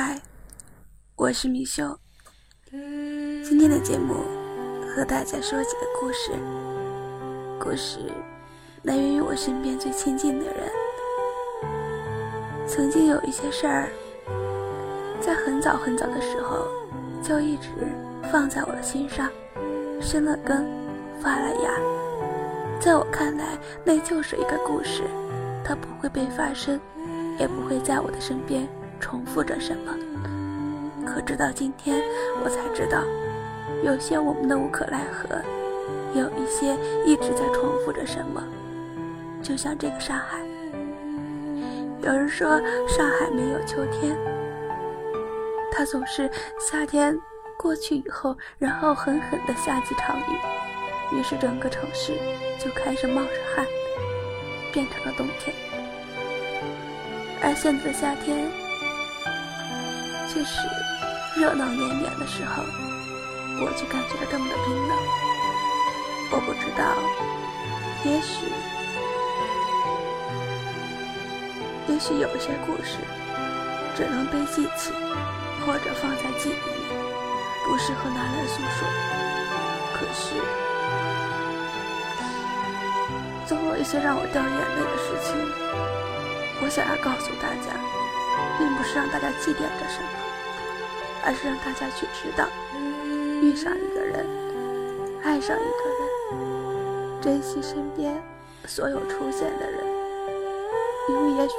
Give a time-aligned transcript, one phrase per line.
[0.00, 0.16] 嗨，
[1.16, 1.98] 我是米秀。
[2.70, 4.14] 今天的节目
[4.94, 6.30] 和大家说几个故事，
[7.58, 7.98] 故事
[8.84, 10.70] 来源于我身边最亲近的人。
[12.64, 13.88] 曾经有一些事儿，
[15.20, 16.68] 在很早很早的时候
[17.20, 17.68] 就一直
[18.30, 19.28] 放在我的心上，
[20.00, 20.64] 生了根，
[21.20, 21.72] 发了芽。
[22.78, 25.02] 在我看来，那就是一个故事，
[25.64, 26.80] 它不会被发生，
[27.36, 28.64] 也不会在我的身边。
[29.00, 29.94] 重复着什么？
[31.06, 32.02] 可直到今天，
[32.44, 33.02] 我才知道，
[33.82, 35.40] 有些我们的无可奈何，
[36.14, 38.42] 有一些一直在重复着什么。
[39.42, 40.38] 就像这个上海，
[42.02, 44.14] 有人说上海没有秋天，
[45.72, 46.30] 它总是
[46.60, 47.18] 夏天
[47.56, 52.12] 过去以后，然后狠狠的下几场雨，于是整个城市
[52.58, 53.64] 就开始冒着汗，
[54.72, 55.56] 变成了冬天。
[57.40, 58.67] 而现在的夏天。
[60.30, 60.60] 这是
[61.40, 62.62] 热闹绵绵的时候，
[63.60, 64.96] 我就感觉到这么的冰冷。
[66.30, 66.84] 我不知道，
[68.04, 68.44] 也许，
[71.90, 72.98] 也许有些故事
[73.96, 74.92] 只能被记起，
[75.64, 76.58] 或者放在记忆里，
[77.64, 78.86] 不适合拿来诉说。
[79.94, 80.34] 可是，
[83.46, 85.34] 总有一些让我掉眼泪的事情，
[86.60, 87.97] 我想要告诉大家。
[88.58, 90.08] 并不是让大家祭奠着什么，
[91.24, 92.44] 而是让大家去知道，
[93.40, 94.26] 遇上一个人，
[95.22, 98.20] 爱上一个人，珍惜身边
[98.66, 99.80] 所有出现的人，
[101.08, 101.54] 因为也许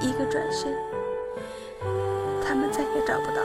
[0.00, 0.72] 一个转身，
[2.46, 3.42] 他们再也找不到。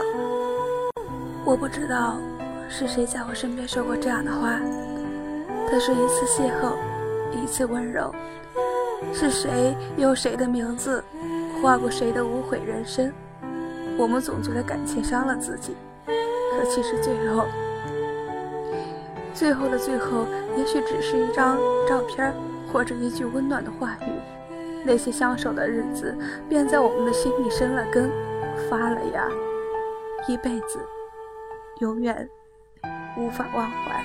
[1.44, 2.18] 我不知道
[2.68, 4.60] 是谁在我身边说过这样的话。
[5.70, 6.74] 他说：“一次邂逅，
[7.32, 8.12] 一次温柔，
[9.14, 11.02] 是谁用谁的名字？”
[11.60, 13.12] 画过谁的无悔人生？
[13.98, 17.46] 我们总觉得感情伤了自己，可其实最后，
[19.34, 22.32] 最后的最后，也许只是一张照片，
[22.72, 24.10] 或者一句温暖的话语。
[24.86, 26.16] 那些相守的日子，
[26.48, 28.10] 便在我们的心里生了根，
[28.70, 29.28] 发了芽，
[30.26, 30.78] 一辈子，
[31.80, 32.26] 永远
[33.18, 34.02] 无法忘怀。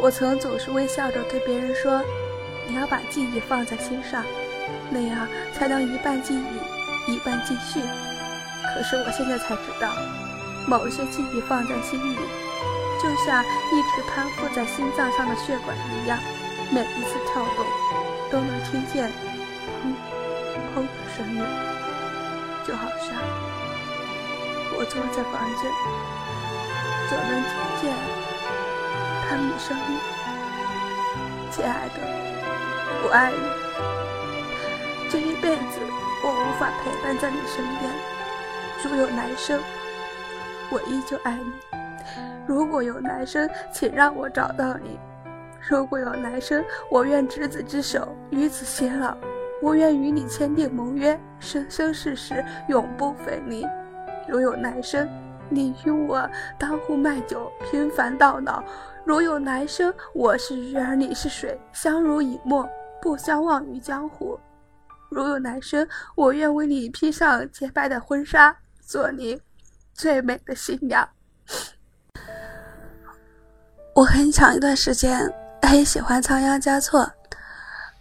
[0.00, 2.00] 我曾总是微笑着对别人说
[2.68, 4.24] ：“你要把记忆放在心上。”
[4.90, 7.80] 那样才能一半记忆，一半继续。
[8.74, 9.88] 可是我现在才知道，
[10.66, 12.16] 某些记忆放在心里，
[13.02, 16.18] 就像一直攀附在心脏上的血管一样，
[16.70, 17.64] 每一次跳动
[18.30, 19.10] 都能听见
[19.82, 19.92] 砰
[20.74, 21.42] 砰的声音，
[22.66, 23.16] 就好像
[24.76, 25.62] 我坐在房间
[27.10, 27.92] 就能听见
[29.28, 29.98] 他们的声音。
[31.50, 31.96] 亲爱的，
[33.02, 33.99] 我爱你。
[36.82, 37.90] 陪伴在你身边。
[38.82, 39.60] 如有来生，
[40.70, 41.52] 我依旧爱你。
[42.46, 44.98] 如果有来生，请让我找到你。
[45.68, 49.16] 如果有来生，我愿执子之手，与子偕老。
[49.62, 53.66] 我愿与你签订盟约，生生世世永不分离。
[54.26, 55.06] 如有来生，
[55.50, 56.26] 你与我
[56.58, 58.64] 当户卖酒，平凡到老。
[59.04, 62.66] 如有来生，我是鱼儿，你是水，相濡以沫，
[63.02, 64.40] 不相忘于江湖。
[65.10, 69.38] 如有来生，我愿为你披上洁白的婚纱，做你
[69.92, 71.06] 最美的新娘。
[73.94, 75.20] 我很长一段时间
[75.62, 77.10] 很喜欢仓央嘉措。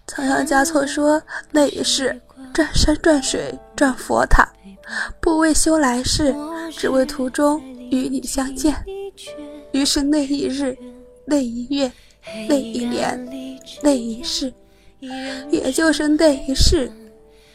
[0.05, 1.21] 仓央嘉措说
[1.51, 2.19] ：“那一世
[2.53, 4.47] 转山转水转佛塔，
[5.19, 6.33] 不为修来世，
[6.71, 7.59] 只为途中
[7.91, 8.75] 与你相见。”
[9.73, 10.75] 于是那一日、
[11.25, 11.91] 那一月、
[12.47, 14.51] 那一年、那一世，
[15.51, 16.91] 也就是那一世。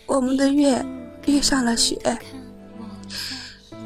[0.06, 0.84] 我们的月
[1.26, 1.98] 遇上了雪，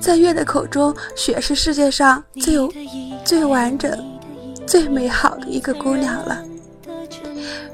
[0.01, 2.57] 在月的口中，雪是世界上最
[3.25, 4.19] 最完整、
[4.67, 6.45] 最美好的一个姑娘了，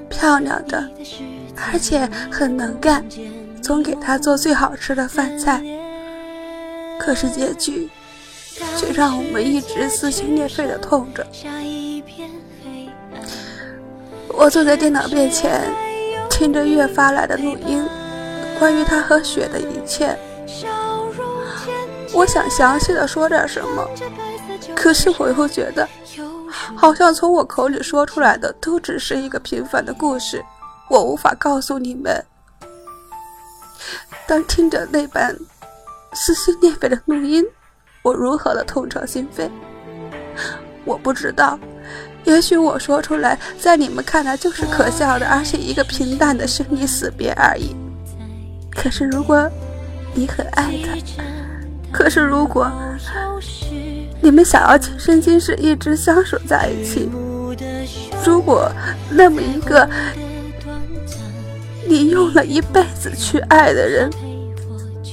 [0.08, 0.88] 漂亮的，
[1.56, 3.04] 而且很能干，
[3.62, 5.62] 总给她做最好吃的饭菜。
[6.98, 7.88] 可是结局
[8.76, 11.26] 却让我们一直撕心裂肺的痛着。
[14.28, 15.62] 我坐在电脑面前，
[16.30, 17.82] 听着月发来的录音。
[18.58, 20.16] 关于他和雪的一切，
[22.12, 23.88] 我想详细的说点什么，
[24.74, 25.88] 可是我又觉得，
[26.76, 30.44] 好像从我口里说出来的都只是一个平凡的故事，
[30.88, 32.24] 我无法告诉你们。
[34.26, 35.36] 当听着那般
[36.14, 37.44] 撕心裂肺的录音，
[38.02, 39.50] 我如何的痛彻心扉？
[40.84, 41.58] 我不知道，
[42.24, 47.76] 也许我说出来，在你们看来就是可笑的，而且一个平淡的生离死别而已。
[48.74, 49.48] 可是，如果
[50.12, 51.22] 你很爱他。
[51.92, 52.70] 可是如果
[54.20, 57.08] 你们想要今生今世一直相守在一起，
[58.24, 58.68] 如果
[59.10, 59.88] 那么一个
[61.86, 64.10] 你用了一辈子去爱的人，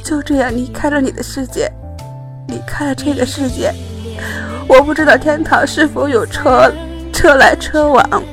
[0.04, 1.72] 就这样离开了你的世界，
[2.48, 3.72] 离开了这个世界，
[4.68, 6.74] 我不知道天堂是否有车
[7.14, 8.24] 车来车往，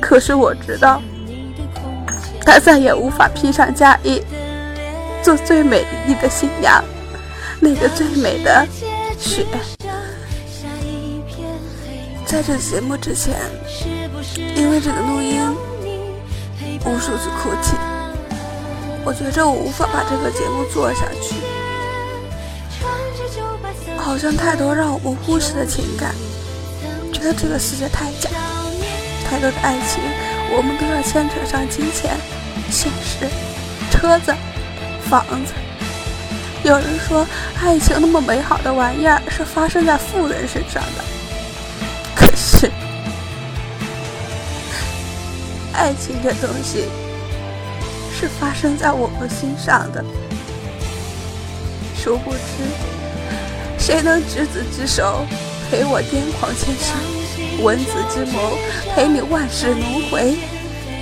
[0.00, 1.02] 可是我知道，
[2.48, 4.22] 他再也无法披上嫁衣，
[5.22, 6.82] 做最美丽的新娘，
[7.60, 8.66] 那个最美的
[9.18, 9.44] 雪。
[12.24, 13.34] 在这节目之前，
[14.56, 15.42] 因为这个录音，
[16.86, 17.76] 无数次哭泣。
[19.04, 21.34] 我觉着我无法把这个节目做下去，
[23.98, 26.14] 好像太多让我们忽视的情感，
[27.12, 28.30] 觉得这个世界太假，
[29.28, 30.02] 太多的爱情，
[30.56, 32.16] 我们都要牵扯上金钱、
[32.70, 33.26] 现实、
[33.90, 34.34] 车子、
[35.08, 35.52] 房子。
[36.64, 37.26] 有人说，
[37.62, 41.04] 爱情那么美好的玩意儿，是发生在富人身上的。
[42.14, 42.70] 可是，
[45.72, 46.86] 爱情这东西
[48.12, 50.04] 是发生在我们心上的。
[51.96, 52.38] 殊不知，
[53.78, 55.24] 谁能执子之手
[55.70, 58.58] 陪我癫狂千生，闻子之谋
[58.94, 60.36] 陪你万世轮回？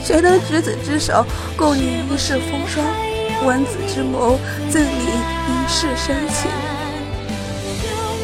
[0.06, 1.26] 谁能执子之手
[1.58, 2.87] 共你一世风霜，
[3.44, 4.38] 闻子之谋
[4.70, 5.05] 赠你
[5.49, 6.49] 一世深情？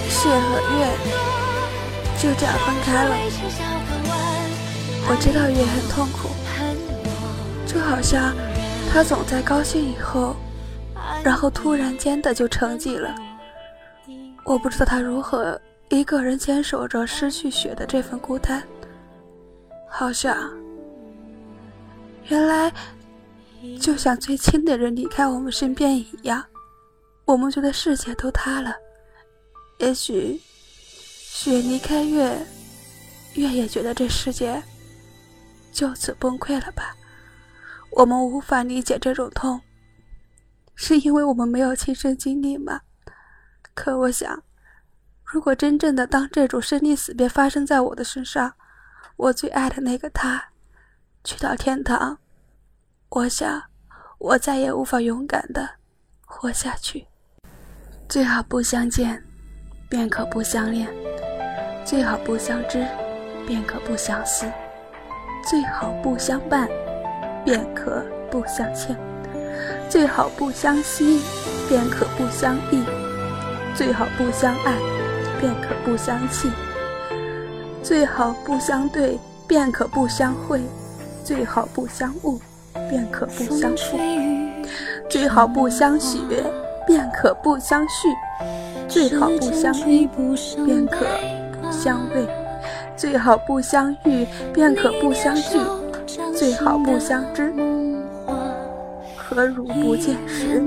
[0.09, 0.87] 谢和月。
[2.23, 3.17] 就这样分开了，
[5.09, 6.29] 我知道月很痛苦，
[7.67, 8.33] 就好像
[8.93, 10.37] 他总在高兴以后，
[11.25, 13.13] 然后突然间的就沉寂了。
[14.45, 18.63] 我不知道他如何一个人坚守着失去雪的这份孤单，
[19.91, 20.49] 好像
[22.29, 22.73] 原来
[23.81, 26.45] 就像最亲的人离开我们身边一样，
[27.25, 28.75] 我们觉得世界都塌了，
[29.79, 30.41] 也许。
[31.35, 32.47] 雪离开月，
[33.35, 34.63] 月也觉得这世界
[35.73, 36.95] 就此崩溃了吧？
[37.91, 39.61] 我们无法理解这种痛，
[40.77, 42.83] 是因为我们没有亲身经历吗？
[43.75, 44.43] 可我想，
[45.25, 48.55] 如果真正的当这种生离死别发生在我的身上，
[49.17, 50.52] 我最爱的那个他
[51.25, 52.19] 去到天堂，
[53.09, 53.63] 我想
[54.19, 55.77] 我再也无法勇敢的
[56.27, 57.07] 活下去。
[58.09, 59.23] 最好不相见，
[59.89, 60.89] 便可不相恋。
[61.85, 62.87] 最好不相知，
[63.47, 64.47] 便可不相思；
[65.49, 66.69] 最好不相伴，
[67.45, 68.97] 便可不相欠；
[69.89, 71.21] 最好不相惜，
[71.69, 72.85] 便可不相忆；
[73.77, 74.77] 最好不相爱，
[75.41, 76.49] 便可不相弃；
[77.83, 80.61] 最好不相对，便可不相会；
[81.25, 82.41] 最好不相误，
[82.89, 83.97] 便可不相负；
[85.09, 86.19] 最好不相许，
[86.87, 88.09] 便可不相续；
[88.89, 90.07] 最好不相依，
[90.67, 91.33] 便可不。
[91.73, 92.29] 相偎，
[92.97, 95.59] 最好不相遇，便可不相聚；
[96.35, 97.53] 最好不相知，
[99.17, 100.63] 何如不见时？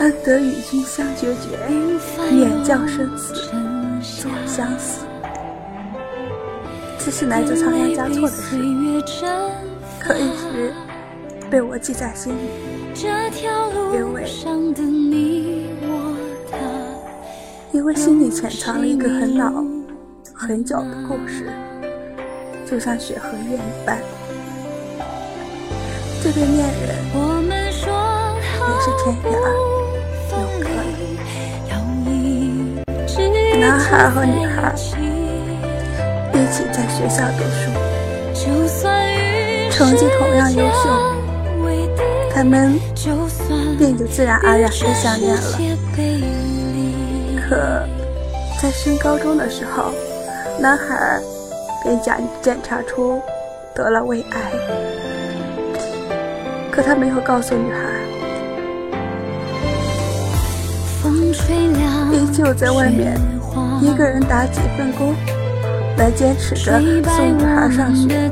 [0.00, 1.56] 安得与君相决绝，
[2.30, 3.34] 免将生死
[4.20, 5.07] 作相思。
[6.98, 8.56] 这是来自仓央嘉措的诗，
[9.98, 10.72] 可一直
[11.50, 12.50] 被我记在心里，
[13.94, 14.24] 因为。
[17.70, 19.64] 因为心里潜藏了一个很老、
[20.34, 21.50] 很久的故事，
[22.68, 23.98] 就像雪和月一般。
[26.22, 26.88] 这对恋人
[27.54, 29.24] 也是天涯
[30.32, 30.76] 有客了。
[33.60, 35.07] 男孩和女孩一
[36.50, 37.70] 起在学校读书，
[39.70, 40.88] 成绩同样优秀，
[42.34, 42.78] 他们
[43.78, 45.42] 便就自然而然的相恋了。
[47.48, 47.82] 可，
[48.60, 49.92] 在升高中的时候，
[50.60, 51.20] 男孩
[51.82, 53.20] 便检检查出
[53.74, 54.52] 得了胃癌。
[56.70, 57.78] 可他没有告诉女孩，
[62.12, 63.18] 依旧在外面
[63.80, 65.14] 一个人打几份工，
[65.98, 68.30] 来坚持着送女孩上学。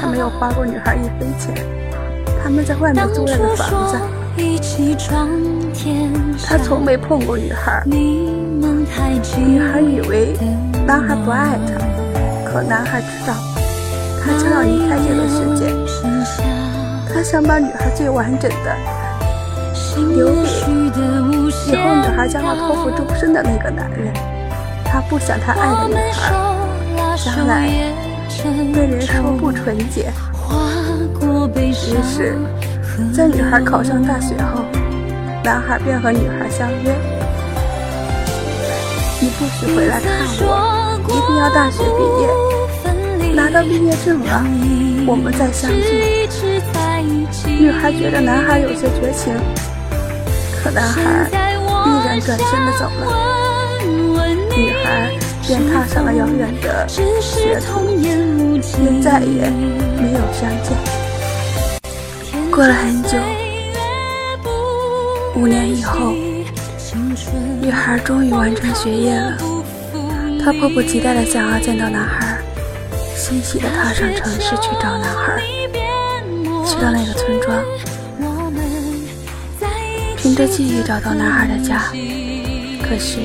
[0.00, 1.54] 他没有花过女孩一分钱，
[2.42, 3.96] 他们在外面租了个房子。
[6.44, 10.34] 他从没碰过女孩，女孩以为
[10.86, 11.78] 男孩不爱她，
[12.44, 13.34] 可男孩知道
[14.24, 15.70] 他将要离开这个世界，
[17.12, 18.76] 他想把女孩最完整的
[20.14, 20.40] 留给
[21.70, 24.12] 以后女孩将要托付终身的那个男人，
[24.84, 26.32] 他不想他爱的女孩
[27.16, 27.68] 将来
[28.74, 30.12] 被人说不纯洁，
[31.60, 32.36] 于是。
[33.14, 34.64] 在女孩考上大学后，
[35.42, 36.94] 男孩便和女孩相约
[39.18, 42.28] ：“你不许回来看我，一定要大学毕业，
[43.34, 44.44] 拿到毕业证了，
[45.06, 46.28] 我们再相聚。”
[47.58, 49.34] 女孩觉得男孩有些绝情，
[50.62, 51.30] 可男孩
[51.86, 53.02] 毅然转身的走了，
[54.54, 55.10] 女孩
[55.46, 57.02] 便踏上了遥远的学
[57.60, 59.50] 途，便再也
[60.00, 60.76] 没有相见。
[62.50, 63.18] 过了很久，
[65.34, 66.12] 五年以后，
[67.60, 69.36] 女孩终于完成学业了。
[70.42, 72.38] 她迫不及待地想要见到男孩，
[73.16, 75.42] 欣喜地踏上城市去找男孩。
[76.64, 77.58] 去到那个村庄，
[80.16, 81.92] 凭着记忆找到男孩的家。
[82.82, 83.18] 可是，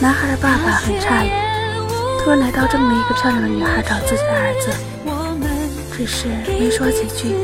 [0.00, 1.30] 男孩的爸爸很诧异，
[2.20, 4.70] 突然来到这么一个漂亮的女孩找自己的儿子，
[5.92, 7.34] 只是没说几句。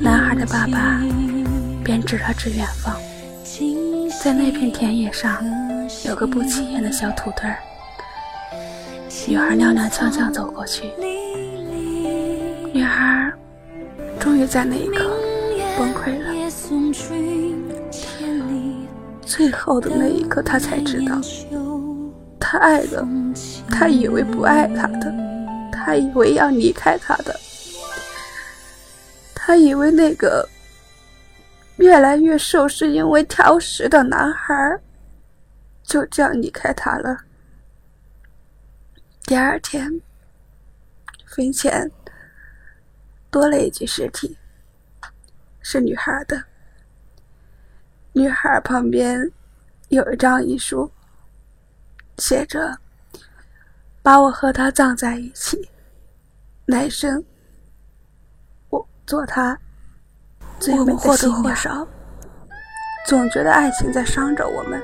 [0.00, 1.00] 男孩的爸爸
[1.84, 2.96] 便指了指远方，
[4.24, 5.40] 在那片田野上
[6.04, 7.56] 有个不起眼的小土堆儿。
[9.28, 10.90] 女孩踉踉跄跄走过去，
[12.72, 13.32] 女孩
[14.18, 15.12] 终于在那一刻
[15.78, 16.34] 崩溃了。
[19.24, 21.20] 最后的那一刻，她才知道，
[22.50, 23.06] 他爱的，
[23.70, 25.12] 他以为不爱他的，
[25.70, 27.38] 他以为要离开他的。
[29.34, 30.48] 他以为那个
[31.76, 34.80] 越来越瘦是因为挑食的男孩
[35.82, 37.18] 就这样离开他了。
[39.26, 40.00] 第二天，
[41.26, 41.90] 坟前
[43.30, 44.38] 多了一具尸体，
[45.60, 46.42] 是女孩的。
[48.14, 49.30] 女孩旁边
[49.90, 50.90] 有一张遗书，
[52.18, 52.78] 写着
[54.02, 55.68] ：“把我和他葬在一起，
[56.66, 57.24] 来生
[58.68, 59.58] 我。”做他
[60.60, 61.88] 最美的新娘，
[63.06, 64.82] 总觉得爱情在伤着我们，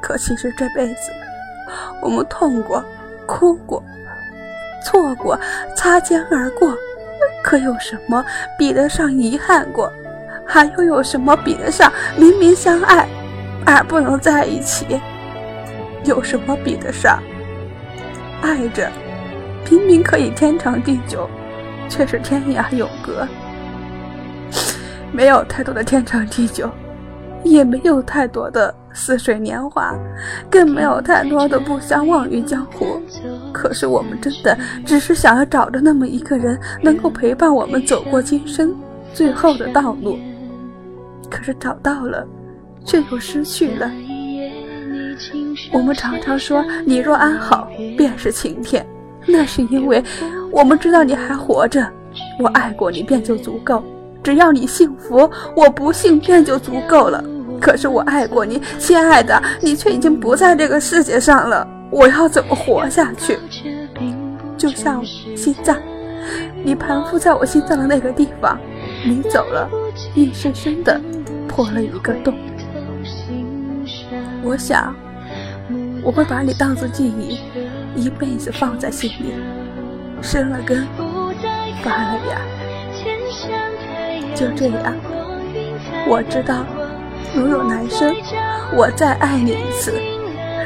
[0.00, 1.12] 可其实这辈子，
[2.00, 2.82] 我们痛过、
[3.26, 3.84] 哭过、
[4.82, 5.38] 错过、
[5.76, 6.74] 擦肩而过，
[7.42, 8.24] 可有什么
[8.58, 9.92] 比得上遗憾过？
[10.46, 13.06] 还又有什么比得上明明相爱
[13.66, 14.98] 而不能在一起？
[16.04, 17.22] 有什么比得上
[18.42, 18.90] 爱着
[19.70, 21.28] 明明可以天长地久？
[21.86, 23.28] 却是天涯永隔，
[25.12, 26.68] 没有太多的天长地久，
[27.44, 29.94] 也没有太多的似水年华，
[30.50, 33.00] 更没有太多的不相忘于江湖。
[33.52, 38.74] 可是我们真的只是想要找着那么一个人，能够陪伴我们走过今生
[39.12, 40.18] 最后的道路。
[41.30, 42.26] 可是找到了，
[42.82, 43.90] 却又失去了。
[45.74, 48.86] 我们常常说：“你若安好，便是晴天。”
[49.26, 50.02] 那是因为
[50.52, 51.84] 我们知道你还活着，
[52.38, 53.82] 我爱过你便就足够。
[54.22, 57.22] 只要你幸福，我不幸便就足够了。
[57.60, 63.38] 可是我爱过你，亲爱的，你却已经不在这个世界上了，我要怎么活下去？
[64.56, 65.76] 就像心脏，
[66.62, 68.56] 你盘附在我心脏的那个地方，
[69.04, 69.68] 你走了，
[70.14, 71.00] 硬生生的
[71.48, 72.32] 破了一个洞。
[74.42, 74.94] 我想，
[76.04, 77.40] 我会把你当作记忆。
[77.96, 79.32] 一辈子放在心里，
[80.20, 80.84] 生了根，
[81.80, 82.40] 发了芽，
[84.34, 84.94] 就这样。
[86.08, 86.66] 我知道，
[87.34, 88.12] 如有来生，
[88.74, 89.92] 我再爱你一次；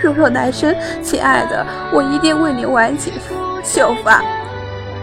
[0.02, 3.12] 如有来生，亲爱的，我一定为你挽起
[3.62, 4.22] 秀发，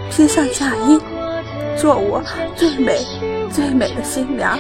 [0.10, 1.00] 披上嫁衣，
[1.78, 2.24] 做我
[2.56, 3.06] 最美、
[3.52, 4.58] 最美的新娘。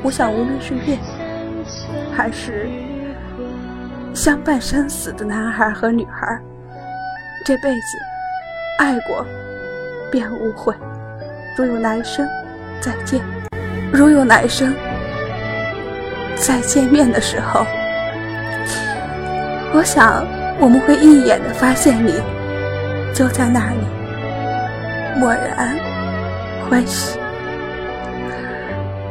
[0.00, 0.96] 我想，无论是月，
[2.16, 2.70] 还是……
[4.14, 6.38] 相伴生死的男孩和女孩，
[7.44, 7.98] 这辈子
[8.78, 9.26] 爱过
[10.08, 10.72] 便无悔。
[11.56, 12.24] 如有来生，
[12.80, 13.20] 再见；
[13.92, 14.72] 如有来生，
[16.36, 17.66] 再见面的时候，
[19.74, 20.24] 我想
[20.60, 22.14] 我们会一眼的发现你
[23.12, 23.84] 就在那里，
[25.18, 25.76] 默然
[26.70, 27.18] 欢喜。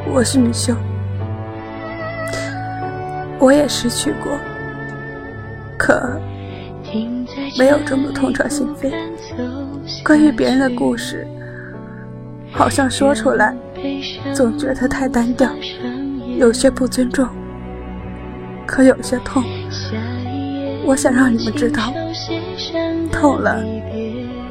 [0.08, 0.74] 我是米秀，
[3.38, 4.38] 我也失去过。
[5.84, 6.02] 可
[7.60, 8.90] 没有这么痛彻心扉。
[10.02, 11.28] 关于别人的故事，
[12.54, 13.54] 好像说出来
[14.34, 15.50] 总觉得太单调，
[16.38, 17.28] 有些不尊重，
[18.66, 19.44] 可有些痛。
[20.86, 21.92] 我想让你们知道，
[23.12, 23.62] 痛了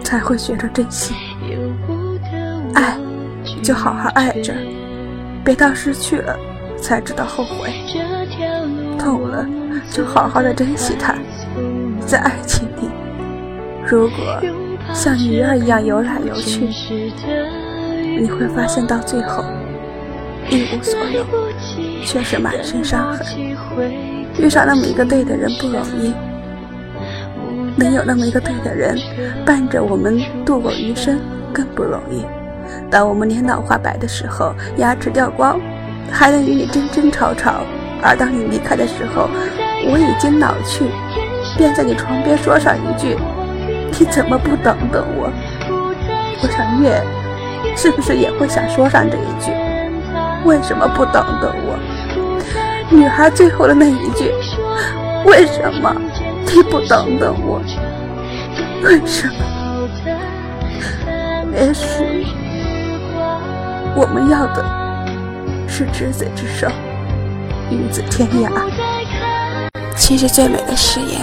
[0.04, 1.14] 才会学着珍惜，
[2.74, 2.98] 爱
[3.62, 4.52] 就好好爱着，
[5.42, 6.36] 别到失去了
[6.76, 7.70] 才知道后悔。
[8.98, 9.61] 痛了。
[9.92, 11.14] 就好好的珍惜它，
[12.06, 12.88] 在爱情里，
[13.86, 14.42] 如果
[14.94, 16.66] 像鱼儿一样游来游去，
[18.18, 19.44] 你会发现到最后
[20.48, 21.26] 一无所有，
[22.06, 23.26] 却是满身伤痕。
[24.38, 26.14] 遇上那么一个对的人不容易，
[27.76, 28.98] 能有那么一个对的人
[29.44, 31.20] 伴着我们度过余生
[31.52, 32.24] 更不容易。
[32.90, 35.60] 当我们年老花白的时候，牙齿掉光，
[36.10, 37.60] 还能与你争争吵吵；
[38.02, 39.28] 而当你离开的时候，
[39.84, 40.84] 我已经老去，
[41.56, 43.16] 便在你床边说上一句
[43.98, 45.30] ：“你怎么不等等我？”
[46.42, 47.02] 我想月
[47.76, 49.52] 是不是也会想说上这一句
[50.44, 51.78] ：“为什么不等等我？”
[52.90, 54.30] 女孩最后的那一句
[55.26, 55.94] ：“为什么
[56.46, 57.60] 你不等等我？
[58.84, 59.34] 为什么？”
[61.54, 62.26] 也许
[63.94, 64.64] 我们要的
[65.68, 66.66] 是执子之手，
[67.70, 68.91] 与子天涯。
[69.96, 71.20] 其实最美的誓言，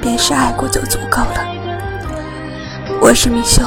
[0.00, 1.46] 便是爱过就足够了。
[3.00, 3.62] 我是米秀，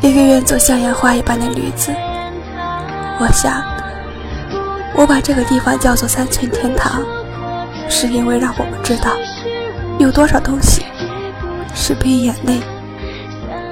[0.00, 1.92] 一个愿做向阳花一般的女子。
[3.20, 3.62] 我想，
[4.94, 7.02] 我把这个地方叫做三寸天堂，
[7.88, 9.12] 是因为让我们知道，
[9.98, 10.84] 有多少东西
[11.74, 12.60] 是被眼泪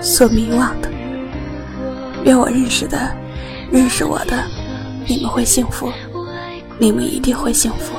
[0.01, 0.89] 所迷惘的。
[2.25, 2.99] 愿我认识的、
[3.71, 4.37] 认识我的，
[5.07, 5.93] 你们会幸福，
[6.79, 7.95] 你们一定会幸福。